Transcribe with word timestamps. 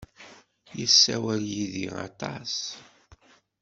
Yessawal 0.79 1.43
yid-i 1.53 1.87
aṭas. 2.07 2.55